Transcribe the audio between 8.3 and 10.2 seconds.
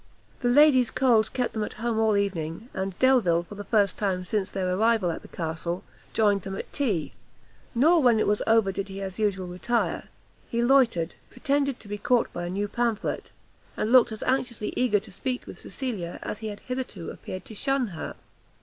over, did he as usual retire;